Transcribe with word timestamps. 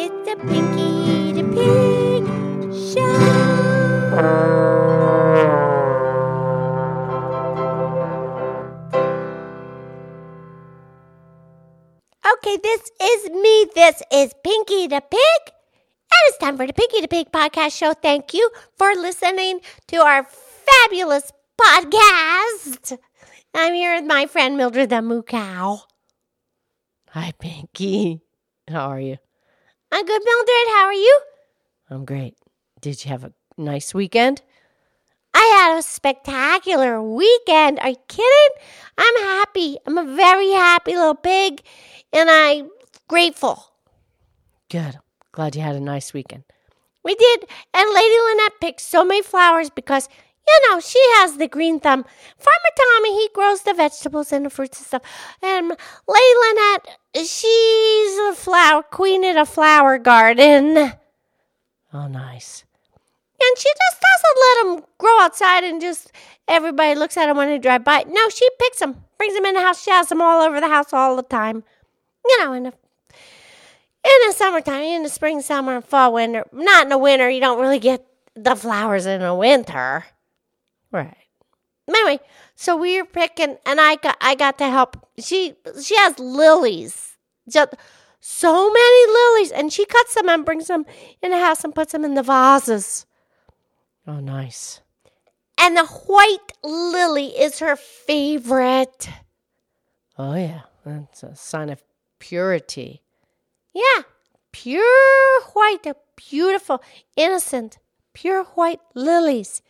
It's 0.00 0.28
a 0.30 0.36
Pinky 0.36 1.32
the 1.32 1.42
Pig 1.58 2.22
show. 2.72 3.02
Okay, 12.32 12.58
this 12.62 12.92
is 13.02 13.30
me. 13.30 13.66
This 13.74 14.00
is 14.12 14.34
Pinky 14.44 14.86
the 14.86 15.00
Pig. 15.00 15.20
And 15.50 16.22
it's 16.28 16.38
time 16.38 16.56
for 16.56 16.68
the 16.68 16.72
Pinky 16.72 17.00
the 17.00 17.08
Pig 17.08 17.32
podcast 17.32 17.76
show. 17.76 17.92
Thank 17.92 18.32
you 18.32 18.48
for 18.76 18.94
listening 18.94 19.58
to 19.88 19.96
our 19.96 20.22
fabulous 20.22 21.32
podcast. 21.60 22.96
I'm 23.52 23.74
here 23.74 23.96
with 23.96 24.06
my 24.06 24.26
friend 24.26 24.56
Mildred 24.56 24.90
the 24.90 25.02
Moo 25.02 25.24
Cow. 25.24 25.82
Hi, 27.10 27.32
Pinky. 27.40 28.20
How 28.68 28.90
are 28.90 29.00
you? 29.00 29.18
I'm 29.90 30.04
good, 30.04 30.22
Mildred. 30.24 30.68
How 30.74 30.84
are 30.86 30.92
you? 30.92 31.20
I'm 31.90 32.04
great. 32.04 32.36
Did 32.80 33.04
you 33.04 33.10
have 33.10 33.24
a 33.24 33.32
nice 33.56 33.94
weekend? 33.94 34.42
I 35.34 35.40
had 35.58 35.78
a 35.78 35.82
spectacular 35.82 37.02
weekend. 37.02 37.78
Are 37.80 37.90
you 37.90 37.96
kidding? 38.08 38.62
I'm 38.96 39.16
happy. 39.16 39.78
I'm 39.86 39.98
a 39.98 40.04
very 40.16 40.50
happy 40.50 40.96
little 40.96 41.14
pig, 41.14 41.62
and 42.12 42.28
I'm 42.30 42.70
grateful. 43.08 43.72
Good. 44.70 44.98
Glad 45.32 45.56
you 45.56 45.62
had 45.62 45.76
a 45.76 45.80
nice 45.80 46.12
weekend. 46.12 46.44
We 47.04 47.14
did, 47.14 47.44
and 47.72 47.94
Lady 47.94 48.16
Lynette 48.26 48.60
picked 48.60 48.80
so 48.80 49.04
many 49.04 49.22
flowers 49.22 49.70
because, 49.70 50.08
you 50.48 50.70
know, 50.70 50.80
she 50.80 50.98
has 51.16 51.36
the 51.36 51.46
green 51.46 51.78
thumb. 51.78 52.04
Farmer 52.38 52.72
Tommy, 52.76 53.12
he 53.20 53.28
grows 53.34 53.62
the 53.62 53.74
vegetables 53.74 54.32
and 54.32 54.46
the 54.46 54.50
fruits 54.50 54.78
and 54.78 54.86
stuff. 54.86 55.02
And 55.42 55.76
Lynette, 56.08 56.98
she's 57.14 58.16
the 58.16 58.34
flower 58.34 58.82
queen 58.82 59.24
in 59.24 59.36
a 59.36 59.44
flower 59.44 59.98
garden. 59.98 60.92
Oh, 61.92 62.06
nice. 62.08 62.64
And 63.40 63.58
she 63.58 63.68
just 63.68 64.02
doesn't 64.02 64.40
let 64.40 64.64
them 64.64 64.90
grow 64.98 65.20
outside 65.20 65.64
and 65.64 65.80
just 65.80 66.12
everybody 66.48 66.94
looks 66.94 67.16
at 67.16 67.26
them 67.26 67.36
when 67.36 67.48
they 67.48 67.58
drive 67.58 67.84
by. 67.84 68.04
No, 68.08 68.28
she 68.28 68.48
picks 68.58 68.78
them, 68.78 69.04
brings 69.16 69.34
them 69.34 69.44
in 69.44 69.54
the 69.54 69.60
house. 69.60 69.82
She 69.82 69.90
has 69.90 70.08
them 70.08 70.22
all 70.22 70.42
over 70.42 70.60
the 70.60 70.68
house 70.68 70.92
all 70.92 71.14
the 71.14 71.22
time. 71.22 71.62
You 72.26 72.44
know, 72.44 72.52
in 72.52 72.64
the 72.64 72.72
in 74.04 74.28
the 74.28 74.32
summertime, 74.32 74.82
in 74.82 75.02
the 75.02 75.08
spring, 75.08 75.40
summer, 75.42 75.76
and 75.76 75.84
fall, 75.84 76.14
winter. 76.14 76.44
Not 76.52 76.84
in 76.84 76.88
the 76.88 76.98
winter. 76.98 77.28
You 77.28 77.40
don't 77.40 77.60
really 77.60 77.78
get 77.78 78.06
the 78.34 78.56
flowers 78.56 79.06
in 79.06 79.20
the 79.20 79.34
winter. 79.34 80.04
Right. 80.92 81.16
Anyway, 81.88 82.20
so 82.54 82.76
we 82.76 83.00
were 83.00 83.06
picking, 83.06 83.56
and 83.64 83.80
I 83.80 83.96
got 83.96 84.16
I 84.20 84.34
got 84.34 84.58
to 84.58 84.68
help. 84.68 85.08
She 85.18 85.54
she 85.82 85.96
has 85.96 86.18
lilies, 86.18 87.16
just 87.48 87.74
so 88.20 88.70
many 88.70 89.12
lilies, 89.12 89.52
and 89.52 89.72
she 89.72 89.86
cuts 89.86 90.14
them 90.14 90.28
and 90.28 90.44
brings 90.44 90.66
them 90.66 90.84
in 91.22 91.30
the 91.30 91.38
house 91.38 91.64
and 91.64 91.74
puts 91.74 91.92
them 91.92 92.04
in 92.04 92.14
the 92.14 92.22
vases. 92.22 93.06
Oh, 94.06 94.20
nice. 94.20 94.80
And 95.58 95.76
the 95.76 95.84
white 95.84 96.52
lily 96.62 97.28
is 97.28 97.58
her 97.58 97.76
favorite. 97.76 99.08
Oh, 100.16 100.34
yeah. 100.34 100.62
That's 100.84 101.22
a 101.22 101.36
sign 101.36 101.68
of 101.68 101.82
purity. 102.18 103.02
Yeah, 103.74 104.02
pure 104.52 105.42
white, 105.52 105.86
beautiful, 106.16 106.82
innocent, 107.16 107.78
pure 108.14 108.44
white 108.44 108.80
lilies. 108.94 109.62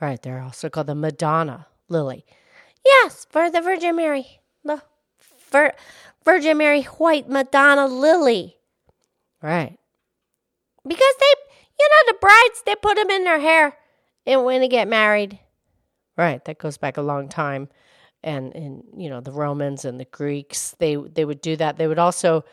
Right. 0.00 0.20
They're 0.20 0.40
also 0.40 0.68
called 0.68 0.86
the 0.86 0.94
Madonna 0.94 1.66
lily. 1.88 2.24
Yes, 2.84 3.26
for 3.28 3.50
the 3.50 3.60
Virgin 3.60 3.96
Mary, 3.96 4.40
the 4.64 4.82
Vir- 5.50 5.74
Virgin 6.24 6.56
Mary 6.58 6.82
white 6.82 7.28
Madonna 7.28 7.86
lily. 7.86 8.56
Right. 9.42 9.78
Because 10.86 11.14
they, 11.20 11.34
you 11.78 11.88
know, 11.88 12.12
the 12.12 12.18
brides, 12.20 12.62
they 12.64 12.74
put 12.76 12.96
them 12.96 13.10
in 13.10 13.24
their 13.24 13.40
hair 13.40 13.76
and 14.26 14.44
when 14.44 14.60
they 14.60 14.68
get 14.68 14.88
married. 14.88 15.38
Right. 16.16 16.44
That 16.44 16.58
goes 16.58 16.78
back 16.78 16.96
a 16.96 17.02
long 17.02 17.28
time. 17.28 17.68
And 18.24 18.52
and 18.56 18.82
you 18.96 19.08
know 19.08 19.20
the 19.20 19.30
Romans 19.30 19.84
and 19.84 20.00
the 20.00 20.04
Greeks, 20.04 20.74
they 20.80 20.96
they 20.96 21.24
would 21.24 21.40
do 21.40 21.54
that. 21.54 21.76
They 21.76 21.86
would 21.86 22.00
also 22.00 22.44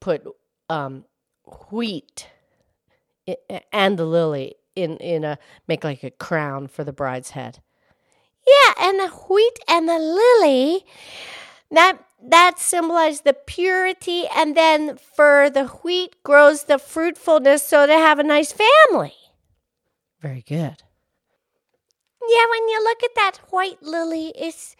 put 0.00 0.24
um, 0.68 1.04
wheat 1.70 2.28
and 3.72 3.96
the 3.96 4.04
lily 4.04 4.56
in 4.76 4.96
in 4.98 5.24
a 5.24 5.38
make 5.66 5.82
like 5.82 6.04
a 6.04 6.10
crown 6.10 6.68
for 6.68 6.84
the 6.84 6.92
bride's 6.92 7.30
head. 7.30 7.60
Yeah, 8.46 8.88
and 8.88 9.00
the 9.00 9.08
wheat 9.08 9.58
and 9.66 9.88
the 9.88 9.98
lily, 9.98 10.84
that 11.70 11.98
that 12.22 12.58
symbolizes 12.58 13.22
the 13.22 13.32
purity, 13.32 14.24
and 14.34 14.56
then 14.56 14.96
for 14.96 15.50
the 15.50 15.66
wheat 15.66 16.22
grows 16.22 16.64
the 16.64 16.78
fruitfulness, 16.78 17.66
so 17.66 17.86
they 17.86 17.94
have 17.94 18.18
a 18.18 18.24
nice 18.24 18.52
family. 18.52 19.14
Very 20.20 20.44
good. 20.46 20.82
Yeah, 22.28 22.46
when 22.50 22.68
you 22.68 22.82
look 22.82 23.02
at 23.02 23.14
that 23.16 23.38
white 23.50 23.82
lily, 23.82 24.32
it's 24.36 24.76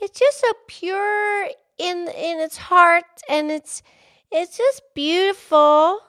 it's 0.00 0.18
just 0.18 0.40
so 0.40 0.52
pure 0.66 1.48
in 1.78 2.08
in 2.08 2.40
its 2.40 2.56
heart, 2.56 3.04
and 3.28 3.50
it's 3.50 3.82
it's 4.30 4.56
just 4.56 4.82
beautiful. 4.94 6.00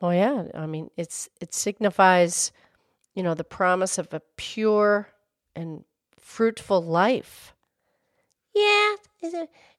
Oh 0.00 0.10
yeah, 0.10 0.44
I 0.54 0.66
mean 0.66 0.90
it's 0.96 1.28
it 1.40 1.52
signifies, 1.52 2.52
you 3.14 3.22
know, 3.22 3.34
the 3.34 3.44
promise 3.44 3.98
of 3.98 4.12
a 4.14 4.22
pure 4.36 5.08
and 5.56 5.84
fruitful 6.16 6.82
life. 6.82 7.54
Yeah, 8.54 8.96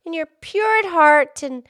and 0.06 0.16
you're 0.16 0.30
pure 0.42 0.80
at 0.80 0.86
heart, 0.86 1.44
and 1.44 1.64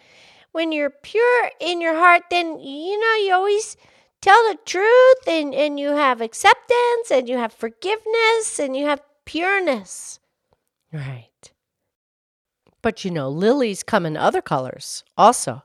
when 0.51 0.71
you're 0.71 0.89
pure 0.89 1.51
in 1.59 1.81
your 1.81 1.95
heart, 1.95 2.23
then 2.29 2.59
you 2.59 2.99
know 2.99 3.15
you 3.25 3.33
always 3.33 3.77
tell 4.21 4.41
the 4.49 4.57
truth, 4.65 5.27
and 5.27 5.53
and 5.53 5.79
you 5.79 5.89
have 5.89 6.21
acceptance, 6.21 7.11
and 7.11 7.29
you 7.29 7.37
have 7.37 7.53
forgiveness, 7.53 8.59
and 8.59 8.75
you 8.75 8.85
have 8.85 9.01
pureness. 9.25 10.19
Right. 10.91 11.51
But 12.81 13.05
you 13.05 13.11
know, 13.11 13.29
lilies 13.29 13.83
come 13.83 14.05
in 14.05 14.17
other 14.17 14.41
colors 14.41 15.03
also. 15.17 15.63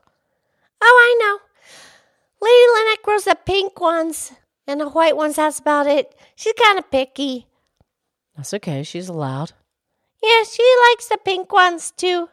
Oh, 0.81 1.17
I 1.17 1.17
know. 1.19 1.44
Lady 2.41 2.65
Lynette 2.73 3.03
grows 3.03 3.23
the 3.23 3.35
pink 3.45 3.79
ones, 3.79 4.33
and 4.67 4.79
the 4.79 4.89
white 4.89 5.17
ones. 5.17 5.35
That's 5.35 5.59
about 5.59 5.87
it. 5.87 6.15
She's 6.35 6.53
kind 6.53 6.77
of 6.77 6.89
picky. 6.91 7.47
That's 8.35 8.53
okay. 8.53 8.83
She's 8.83 9.09
allowed. 9.09 9.53
Yeah, 10.21 10.43
she 10.43 10.63
likes 10.89 11.07
the 11.07 11.17
pink 11.23 11.51
ones 11.51 11.91
too. 11.91 12.29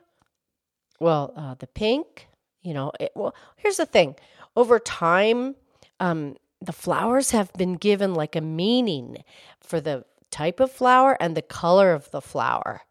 Well, 0.98 1.32
uh, 1.36 1.54
the 1.54 1.66
pink, 1.66 2.28
you 2.62 2.74
know, 2.74 2.92
it, 2.98 3.12
well, 3.14 3.34
here's 3.56 3.76
the 3.76 3.86
thing. 3.86 4.14
Over 4.56 4.78
time, 4.78 5.56
um, 6.00 6.36
the 6.60 6.72
flowers 6.72 7.32
have 7.32 7.52
been 7.54 7.74
given 7.74 8.14
like 8.14 8.36
a 8.36 8.40
meaning 8.40 9.24
for 9.60 9.80
the 9.80 10.04
type 10.30 10.60
of 10.60 10.70
flower 10.70 11.16
and 11.20 11.36
the 11.36 11.42
color 11.42 11.92
of 11.92 12.10
the 12.10 12.20
flower. 12.20 12.82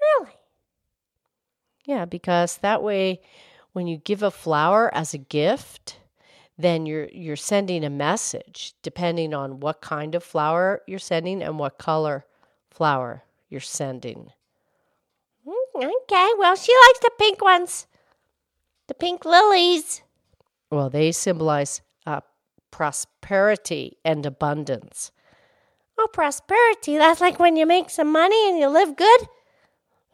Really? 0.00 0.32
Yeah, 1.84 2.04
because 2.04 2.56
that 2.58 2.82
way, 2.82 3.20
when 3.72 3.86
you 3.86 3.98
give 3.98 4.22
a 4.22 4.30
flower 4.30 4.92
as 4.94 5.14
a 5.14 5.18
gift, 5.18 5.98
then 6.62 6.86
you're 6.86 7.08
you're 7.12 7.36
sending 7.36 7.84
a 7.84 7.90
message 7.90 8.74
depending 8.82 9.34
on 9.34 9.60
what 9.60 9.80
kind 9.80 10.14
of 10.14 10.22
flower 10.24 10.82
you're 10.86 10.98
sending 10.98 11.42
and 11.42 11.58
what 11.58 11.78
color 11.78 12.24
flower 12.70 13.24
you're 13.48 13.60
sending. 13.60 14.32
Mm, 15.46 15.54
Okay, 15.74 16.28
well, 16.38 16.56
she 16.56 16.72
likes 16.86 16.98
the 17.00 17.10
pink 17.18 17.42
ones. 17.42 17.86
The 18.88 18.94
pink 18.94 19.24
lilies. 19.24 20.02
Well, 20.70 20.90
they 20.90 21.12
symbolize 21.12 21.80
uh, 22.06 22.20
prosperity 22.70 23.98
and 24.04 24.26
abundance. 24.26 25.12
Oh, 25.98 26.08
prosperity. 26.12 26.96
That's 26.96 27.20
like 27.20 27.38
when 27.38 27.56
you 27.56 27.66
make 27.66 27.90
some 27.90 28.10
money 28.12 28.48
and 28.48 28.58
you 28.58 28.68
live 28.68 28.96
good. 28.96 29.28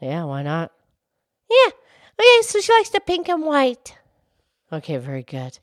Yeah, 0.01 0.25
why 0.25 0.43
not? 0.43 0.73
Yeah. 1.51 1.71
Okay, 2.19 2.43
so 2.43 2.61
she 2.61 2.73
likes 2.73 2.91
the 2.91 3.01
pink 3.01 3.29
and 3.29 3.45
white. 3.45 3.97
Okay, 4.73 4.97
very 4.97 5.23
good. 5.23 5.59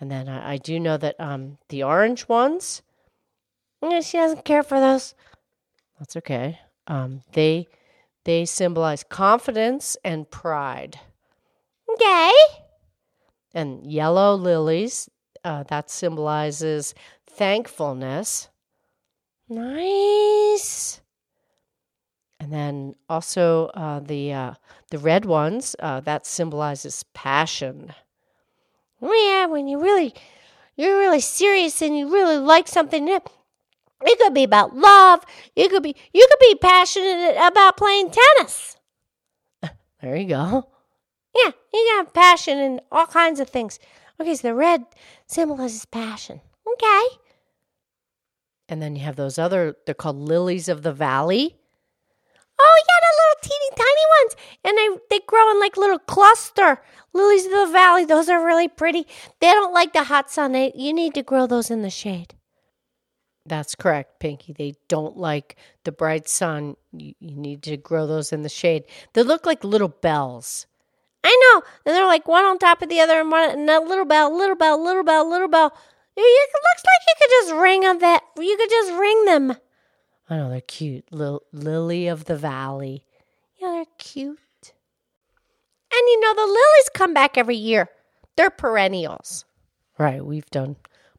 And 0.00 0.10
then 0.10 0.28
I, 0.28 0.52
I 0.52 0.56
do 0.56 0.80
know 0.80 0.96
that 0.96 1.16
um, 1.20 1.58
the 1.68 1.82
orange 1.82 2.26
ones, 2.28 2.82
Yeah, 3.82 4.00
she 4.00 4.16
doesn't 4.16 4.44
care 4.44 4.62
for 4.62 4.80
those. 4.80 5.14
that's 5.98 6.16
okay. 6.16 6.58
Um, 6.86 7.22
they 7.32 7.68
they 8.24 8.44
symbolize 8.44 9.04
confidence 9.04 9.96
and 10.04 10.30
pride. 10.30 10.98
Okay. 11.92 12.32
And 13.54 13.84
yellow 13.90 14.34
lilies, 14.34 15.08
uh, 15.44 15.64
that 15.64 15.90
symbolizes 15.90 16.94
thankfulness. 17.28 18.48
Nice. 19.48 21.00
And 22.38 22.52
then 22.52 22.94
also 23.08 23.66
uh, 23.74 24.00
the 24.00 24.32
uh, 24.32 24.54
the 24.90 24.98
red 24.98 25.24
ones, 25.26 25.76
uh, 25.80 26.00
that 26.00 26.24
symbolizes 26.26 27.02
passion. 27.14 27.92
Yeah, 29.00 29.46
when 29.46 29.68
you 29.68 29.80
really, 29.80 30.14
you're 30.76 30.98
really 30.98 31.20
serious 31.20 31.80
and 31.82 31.96
you 31.96 32.12
really 32.12 32.36
like 32.36 32.68
something. 32.68 33.08
It 33.08 33.28
could 34.18 34.34
be 34.34 34.44
about 34.44 34.76
love. 34.76 35.24
It 35.56 35.70
could 35.70 35.82
be 35.82 35.94
you 36.12 36.26
could 36.30 36.38
be 36.40 36.54
passionate 36.56 37.36
about 37.36 37.76
playing 37.76 38.10
tennis. 38.10 38.76
There 40.02 40.16
you 40.16 40.28
go. 40.28 40.66
Yeah, 41.34 41.50
you 41.74 41.86
can 41.86 41.98
have 41.98 42.14
passion 42.14 42.58
in 42.58 42.80
all 42.90 43.06
kinds 43.06 43.38
of 43.38 43.50
things. 43.50 43.78
Okay, 44.18 44.34
so 44.34 44.48
the 44.48 44.54
red 44.54 44.86
symbolizes 45.26 45.84
passion. 45.84 46.40
Okay. 46.66 47.06
And 48.68 48.80
then 48.80 48.96
you 48.96 49.02
have 49.02 49.16
those 49.16 49.38
other, 49.38 49.76
they're 49.84 49.94
called 49.94 50.16
lilies 50.16 50.68
of 50.68 50.82
the 50.82 50.92
valley. 50.92 51.56
Oh, 52.58 52.82
yeah, 52.88 53.00
the 53.00 53.09
little 53.09 53.09
teeny 53.09 53.09
tiny 54.00 54.22
ones. 54.22 54.36
And 54.64 54.78
they, 54.78 55.16
they 55.16 55.24
grow 55.26 55.50
in 55.50 55.60
like 55.60 55.76
little 55.76 55.98
cluster. 55.98 56.80
Lilies 57.12 57.46
of 57.46 57.52
the 57.52 57.68
valley, 57.72 58.04
those 58.04 58.28
are 58.28 58.44
really 58.44 58.68
pretty. 58.68 59.06
They 59.40 59.52
don't 59.52 59.74
like 59.74 59.92
the 59.92 60.04
hot 60.04 60.30
sun. 60.30 60.52
They, 60.52 60.72
you 60.74 60.92
need 60.92 61.14
to 61.14 61.22
grow 61.22 61.46
those 61.46 61.70
in 61.70 61.82
the 61.82 61.90
shade. 61.90 62.34
That's 63.46 63.74
correct, 63.74 64.20
Pinky. 64.20 64.52
They 64.52 64.74
don't 64.88 65.16
like 65.16 65.56
the 65.84 65.92
bright 65.92 66.28
sun. 66.28 66.76
You, 66.92 67.14
you 67.18 67.34
need 67.34 67.62
to 67.64 67.76
grow 67.76 68.06
those 68.06 68.32
in 68.32 68.42
the 68.42 68.48
shade. 68.48 68.84
They 69.14 69.22
look 69.22 69.46
like 69.46 69.64
little 69.64 69.88
bells. 69.88 70.66
I 71.24 71.36
know. 71.54 71.62
And 71.84 71.96
they're 71.96 72.06
like 72.06 72.28
one 72.28 72.44
on 72.44 72.58
top 72.58 72.82
of 72.82 72.88
the 72.88 73.00
other 73.00 73.20
and 73.20 73.30
one 73.30 73.50
and 73.50 73.68
a 73.68 73.80
little 73.80 74.04
bell, 74.04 74.36
little 74.36 74.56
bell, 74.56 74.82
little 74.82 75.04
bell, 75.04 75.28
little 75.28 75.48
bell. 75.48 75.72
It 76.16 76.50
looks 76.52 76.84
like 76.84 77.00
you 77.08 77.14
could 77.18 77.30
just 77.30 77.60
ring 77.60 77.84
on 77.84 77.98
that. 77.98 78.22
You 78.36 78.56
could 78.56 78.70
just 78.70 78.92
ring 78.92 79.24
them. 79.24 79.56
I 80.28 80.36
know 80.36 80.50
they're 80.50 80.60
cute. 80.60 81.06
Lil- 81.10 81.42
Lily 81.52 82.08
of 82.08 82.26
the 82.26 82.36
Valley. 82.36 83.04
Yeah, 83.60 83.72
they're 83.72 83.84
cute. 83.98 84.38
And 85.92 86.02
you 86.06 86.20
know, 86.20 86.34
the 86.34 86.46
lilies 86.46 86.90
come 86.94 87.12
back 87.12 87.36
every 87.36 87.56
year. 87.56 87.88
They're 88.36 88.50
perennials. 88.50 89.44
Right. 89.98 90.24
We've 90.24 90.48
done 90.50 90.76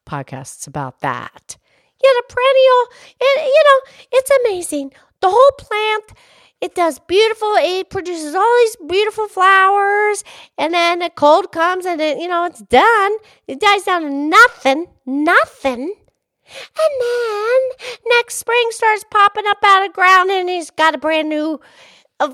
podcasts 0.07 0.65
about 0.65 1.01
that. 1.01 1.57
Yeah, 2.03 2.09
the 2.17 2.23
perennial, 2.33 2.88
it, 3.19 3.45
you 3.45 3.63
know, 3.65 4.07
it's 4.11 4.31
amazing. 4.43 4.91
The 5.21 5.29
whole 5.29 5.51
plant, 5.59 6.13
it 6.59 6.73
does 6.73 6.97
beautiful, 6.97 7.53
it 7.57 7.91
produces 7.91 8.33
all 8.33 8.57
these 8.59 8.77
beautiful 8.88 9.27
flowers. 9.27 10.23
And 10.57 10.73
then 10.73 10.99
the 10.99 11.11
cold 11.11 11.51
comes 11.51 11.85
and 11.85 12.01
it, 12.01 12.17
you 12.17 12.27
know, 12.27 12.45
it's 12.45 12.61
done. 12.63 13.17
It 13.47 13.59
dies 13.59 13.83
down 13.83 14.01
to 14.01 14.09
nothing, 14.09 14.88
nothing. 15.05 15.93
And 16.53 17.01
then 17.01 17.59
next 18.07 18.35
spring 18.38 18.67
starts 18.71 19.05
popping 19.11 19.45
up 19.47 19.59
out 19.63 19.85
of 19.85 19.93
ground 19.93 20.31
and 20.31 20.49
he's 20.49 20.71
got 20.71 20.95
a 20.95 20.97
brand 20.97 21.29
new 21.29 21.61
uh, 22.21 22.33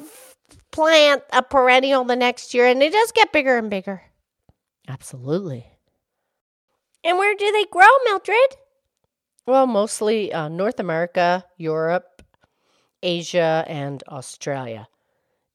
plant, 0.71 1.23
a 1.31 1.41
perennial 1.41 2.03
the 2.03 2.15
next 2.15 2.53
year. 2.53 2.67
And 2.67 2.81
it 2.83 2.93
does 2.93 3.11
get 3.11 3.33
bigger 3.33 3.57
and 3.57 3.69
bigger. 3.69 4.03
Absolutely. 4.87 5.65
And 7.03 7.17
where 7.17 7.35
do 7.35 7.51
they 7.51 7.65
grow, 7.65 7.87
Mildred? 8.05 8.57
Well, 9.45 9.65
mostly 9.65 10.33
uh, 10.33 10.49
North 10.49 10.79
America, 10.79 11.45
Europe, 11.57 12.21
Asia, 13.01 13.63
and 13.67 14.03
Australia. 14.09 14.87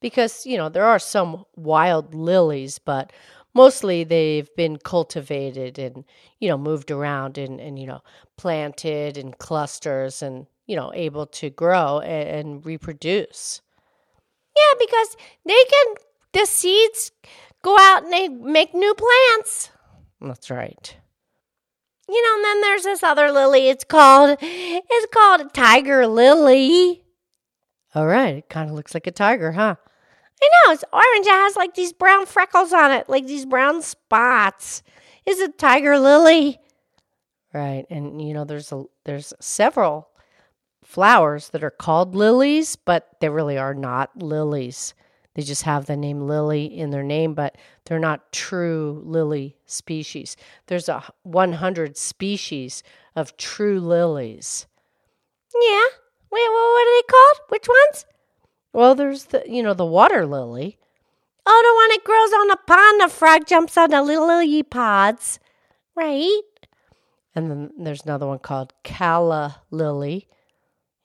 Because, 0.01 0.47
you 0.47 0.57
know, 0.57 0.69
there 0.69 0.85
are 0.85 0.99
some 0.99 1.45
wild 1.57 2.15
lilies, 2.15 2.79
but 2.79 3.13
mostly 3.55 4.03
they've 4.03 4.49
been 4.57 4.79
cultivated 4.79 5.79
and, 5.79 6.05
you 6.41 6.49
know, 6.49 6.59
moved 6.59 6.91
around 6.91 7.39
and, 7.39 7.61
and 7.61 7.79
you 7.79 7.87
know, 7.87 8.01
planted 8.37 9.17
in 9.17 9.33
clusters 9.33 10.23
and, 10.23 10.47
you 10.67 10.75
know, 10.75 10.91
able 10.95 11.27
to 11.27 11.51
grow 11.51 12.01
and, 12.01 12.29
and 12.29 12.67
reproduce. 12.67 13.61
Yeah, 14.57 14.79
because 14.79 15.17
they 15.45 15.65
can, 15.65 15.95
the 16.33 16.47
seeds 16.47 17.13
go 17.63 17.79
out 17.79 18.05
and 18.05 18.13
they 18.13 18.29
make 18.29 18.75
new 18.75 18.95
plants. 18.95 19.71
That's 20.21 20.51
right. 20.51 20.97
You 22.09 22.23
know, 22.23 22.35
and 22.37 22.45
then 22.45 22.61
there's 22.61 22.83
this 22.83 23.03
other 23.03 23.31
lily. 23.33 23.69
It's 23.69 23.85
called, 23.85 24.39
it's 24.41 25.15
called 25.15 25.41
a 25.41 25.49
tiger 25.49 26.07
lily. 26.07 27.05
All 27.95 28.07
right. 28.07 28.37
It 28.37 28.49
kind 28.49 28.69
of 28.69 28.77
looks 28.77 28.95
like 28.95 29.07
a 29.07 29.13
tiger, 29.13 29.53
huh? 29.53 29.77
I 30.43 30.49
know, 30.67 30.73
it's 30.73 30.85
orange. 30.93 31.27
It 31.27 31.31
has 31.31 31.57
like 31.57 31.75
these 31.75 31.93
brown 31.93 32.27
freckles 32.27 32.73
on 32.73 32.91
it, 32.91 33.09
like 33.09 33.27
these 33.27 33.47
brown 33.47 33.81
spots. 33.83 34.83
Is 35.25 35.39
a 35.39 35.49
tiger 35.49 36.01
lily. 36.01 36.59
Right. 37.55 37.87
And 37.89 38.21
you 38.21 38.35
know, 38.35 38.45
there's 38.45 38.73
a 38.73 38.85
there's 39.05 39.33
several 39.39 40.09
flowers 40.93 41.49
that 41.49 41.65
are 41.65 41.71
called 41.71 42.15
lilies, 42.15 42.77
but 42.77 43.09
they 43.21 43.31
really 43.31 43.57
are 43.57 43.73
not 43.73 44.23
lilies. 44.23 44.93
They 45.35 45.43
just 45.43 45.63
have 45.63 45.87
the 45.87 45.97
name 45.97 46.21
lily 46.21 46.67
in 46.67 46.91
their 46.91 47.03
name, 47.03 47.33
but 47.33 47.57
they're 47.87 47.99
not 47.99 48.31
true 48.33 49.03
lily 49.07 49.57
species. 49.65 50.37
There's 50.67 50.91
a 50.91 51.03
100 51.23 51.97
species 51.97 52.83
of 53.17 53.39
true 53.39 53.81
lilies. 53.81 54.67
Yeah. 55.55 55.87
Wait, 56.31 56.49
what 56.49 56.87
are 56.87 56.97
they 56.99 57.07
called? 57.11 57.37
Which 57.49 57.69
ones? 57.69 58.05
Well, 58.75 58.95
there's 58.95 59.25
the 59.25 59.43
you 59.47 59.63
know 59.63 59.75
the 59.75 59.87
water 59.87 60.27
lily. 60.27 60.79
Oh, 61.45 61.63
the 61.65 61.75
one 61.75 61.91
that 61.91 62.05
grows 62.05 62.33
on 62.33 62.51
a 62.51 62.57
pond. 62.57 63.01
The 63.01 63.09
frog 63.09 63.47
jumps 63.47 63.77
on 63.77 63.91
the 63.91 64.03
little 64.03 64.27
lily 64.27 64.63
pods, 64.63 65.39
right? 65.97 66.41
And 67.35 67.51
then 67.51 67.71
there's 67.79 68.03
another 68.03 68.27
one 68.27 68.39
called 68.39 68.73
calla 68.83 69.63
lily. 69.71 70.29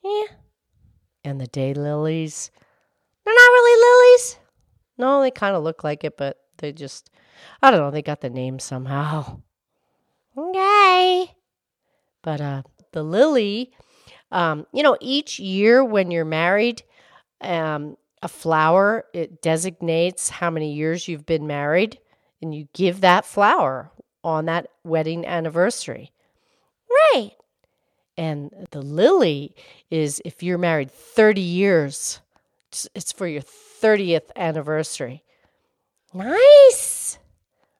Yeah. 0.08 0.34
And 1.24 1.40
the 1.40 1.46
day 1.46 1.74
lilies. 1.74 2.50
They're 3.24 3.34
not 3.34 3.52
really 3.52 3.80
lilies. 3.80 4.38
No, 4.96 5.20
they 5.20 5.30
kind 5.30 5.54
of 5.54 5.62
look 5.62 5.84
like 5.84 6.02
it, 6.04 6.16
but 6.16 6.38
they 6.58 6.72
just, 6.72 7.10
I 7.62 7.70
don't 7.70 7.80
know, 7.80 7.90
they 7.90 8.02
got 8.02 8.20
the 8.20 8.30
name 8.30 8.58
somehow. 8.58 9.42
Okay. 10.36 11.34
But 12.22 12.40
uh, 12.40 12.62
the 12.92 13.02
lily, 13.02 13.72
um, 14.30 14.66
you 14.72 14.84
know, 14.84 14.96
each 15.00 15.40
year 15.40 15.84
when 15.84 16.12
you're 16.12 16.24
married, 16.24 16.84
um, 17.40 17.96
a 18.22 18.28
flower, 18.28 19.06
it 19.12 19.42
designates 19.42 20.28
how 20.28 20.50
many 20.50 20.74
years 20.74 21.08
you've 21.08 21.26
been 21.26 21.48
married, 21.48 21.98
and 22.40 22.54
you 22.54 22.68
give 22.72 23.00
that 23.00 23.24
flower 23.24 23.90
on 24.22 24.44
that 24.44 24.68
wedding 24.84 25.26
anniversary. 25.26 26.12
Right. 26.88 27.32
And 28.18 28.50
the 28.72 28.82
lily 28.82 29.54
is 29.90 30.20
if 30.24 30.42
you're 30.42 30.58
married 30.58 30.90
30 30.90 31.40
years, 31.40 32.20
it's, 32.92 33.12
for 33.12 33.28
your 33.28 33.42
30th 33.42 34.30
anniversary. 34.34 35.22
Nice. 36.12 37.18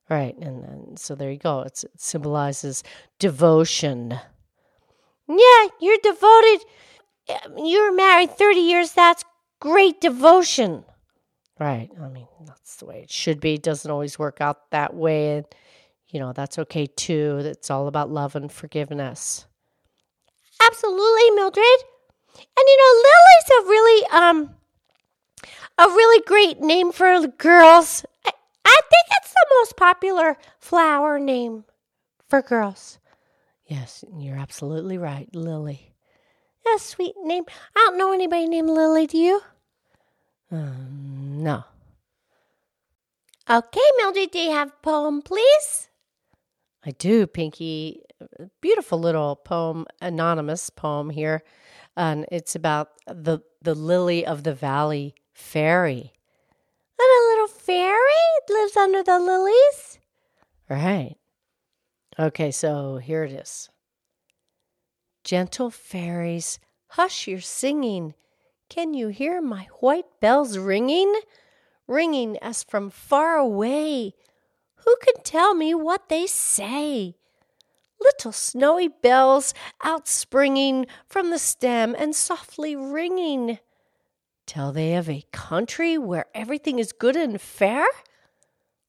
Right. 0.09 0.37
And 0.39 0.63
then, 0.63 0.97
so 0.97 1.17
there 1.17 1.33
you 1.33 1.39
go. 1.39 1.63
It's, 1.63 1.83
it 1.83 2.01
symbolizes 2.01 2.85
devotion. 3.19 4.19
Yeah, 5.29 5.67
you're 5.81 5.99
devoted. 6.05 6.61
Um, 7.45 7.59
you're 7.59 7.93
married 7.93 8.31
30 8.31 8.61
years. 8.61 8.93
That's 8.93 9.25
great 9.59 10.01
devotion. 10.01 10.85
Right. 11.59 11.91
I 12.01 12.09
mean, 12.09 12.29
that's 12.47 12.77
the 12.77 12.87
way 12.87 13.01
it 13.01 13.11
should 13.11 13.41
be. 13.41 13.55
It 13.55 13.65
doesn't 13.65 13.91
always 13.91 14.21
work 14.21 14.41
out 14.41 14.71
that 14.71 14.95
way. 14.95 15.39
And, 15.39 15.47
you 16.11 16.21
know, 16.21 16.33
that's 16.33 16.61
okay 16.61 16.87
too. 16.87 17.39
It's 17.43 17.73
all 17.73 17.89
about 17.89 18.09
love 18.09 18.37
and 18.37 18.53
forgiveness. 18.53 19.48
Absolutely, 20.69 21.31
Mildred. 21.31 21.81
And 22.37 22.65
you 22.67 22.77
know, 22.79 23.03
Lily's 23.09 23.51
a 23.51 23.69
really 23.69 24.07
um 24.13 24.55
a 25.79 25.87
really 25.89 26.23
great 26.27 26.61
name 26.61 26.93
for 26.93 27.27
girls. 27.27 28.05
I, 28.25 28.31
I 28.65 28.81
think 28.91 29.07
it's 29.17 29.33
the 29.33 29.47
most 29.55 29.77
popular 29.77 30.37
flower 30.59 31.19
name 31.19 31.65
for 32.29 32.43
girls. 32.43 32.99
Yes, 33.67 34.05
you're 34.17 34.37
absolutely 34.37 34.99
right, 34.99 35.29
Lily. 35.35 35.95
A 36.75 36.79
sweet 36.79 37.15
name. 37.23 37.45
I 37.75 37.81
don't 37.87 37.99
know 37.99 38.13
anybody 38.13 38.47
named 38.47 38.69
Lily, 38.69 39.07
do 39.07 39.17
you? 39.17 39.41
Um, 40.51 41.43
no. 41.43 41.65
Okay, 43.49 43.81
Mildred, 43.97 44.31
do 44.31 44.39
you 44.39 44.51
have 44.51 44.69
a 44.69 44.83
poem, 44.83 45.23
please? 45.23 45.89
I 46.85 46.91
do, 46.91 47.27
Pinky. 47.27 48.03
Beautiful 48.61 48.99
little 48.99 49.37
poem, 49.37 49.87
anonymous 50.01 50.71
poem 50.71 51.11
here. 51.11 51.43
And 51.97 52.27
it's 52.31 52.55
about 52.55 52.91
the, 53.07 53.41
the 53.63 53.75
lily 53.75 54.25
of 54.25 54.45
the 54.45 54.55
valley 54.55 55.15
fairy. 55.33 56.13
And 56.99 57.09
a 57.09 57.29
little 57.31 57.49
fairy 57.49 57.99
lives 58.49 58.77
under 58.77 59.03
the 59.03 59.19
lilies. 59.19 59.99
Right. 60.69 61.17
Okay, 62.19 62.51
so 62.51 62.97
here 62.97 63.25
it 63.25 63.33
is. 63.33 63.69
Gentle 65.23 65.71
fairies, 65.71 66.59
hush 66.89 67.29
your 67.29 67.41
singing. 67.41 68.15
Can 68.69 68.95
you 68.95 69.09
hear 69.09 69.41
my 69.41 69.69
white 69.81 70.21
bells 70.21 70.59
ringing? 70.59 71.15
Ringing 71.87 72.37
as 72.39 72.65
from 72.65 72.91
far 72.91 73.37
away. 73.37 74.15
Who 74.85 74.97
can 75.03 75.23
tell 75.23 75.55
me 75.55 75.75
what 75.75 76.09
they 76.09 76.27
say? 76.27 77.18
Little 78.09 78.33
snowy 78.33 78.89
bells 78.89 79.53
outspringing 79.83 80.87
from 81.07 81.29
the 81.29 81.39
stem 81.39 81.95
and 81.99 82.17
softly 82.17 82.75
ringing. 82.75 83.59
Tell 84.47 84.73
they 84.73 84.95
of 84.95 85.11
a 85.11 85.27
country 85.31 85.99
where 85.99 86.25
everything 86.35 86.79
is 86.79 86.93
good 86.93 87.17
and 87.17 87.39
fair? 87.39 87.87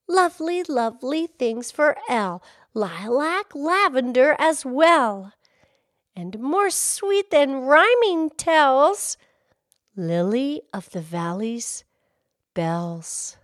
Lovely, 0.08 0.64
lovely 0.64 1.28
things 1.28 1.70
for 1.70 1.98
Elle, 2.10 2.42
lilac, 2.74 3.54
lavender 3.54 4.38
as 4.40 4.66
well. 4.66 5.34
And 6.16 6.40
more 6.40 6.70
sweet 6.70 7.30
than 7.30 7.64
rhyming 7.64 8.30
tells, 8.38 9.18
lily 9.98 10.62
of 10.74 10.92
the 10.92 11.02
valley's 11.02 11.84
bells. 12.54 13.36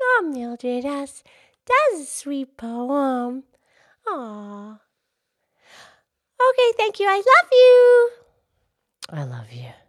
Oh, 0.00 0.56
has 0.82 1.22
that's 1.72 2.02
a 2.02 2.06
sweet 2.06 2.56
poem. 2.56 3.44
Aw. 4.08 4.78
Okay, 6.50 6.72
thank 6.76 6.98
you. 6.98 7.06
I 7.08 7.16
love 7.16 7.48
you. 7.52 8.10
I 9.10 9.24
love 9.24 9.52
you. 9.52 9.81